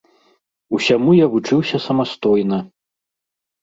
Усяму 0.77 1.09
я 1.19 1.29
вучыўся 1.35 1.77
самастойна. 1.87 2.57